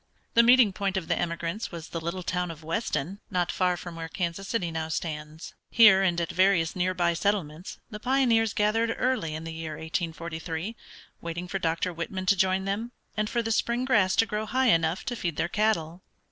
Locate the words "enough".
14.69-15.05